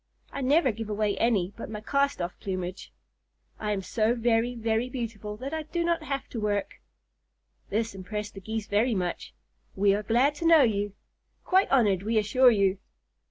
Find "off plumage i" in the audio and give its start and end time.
2.23-3.71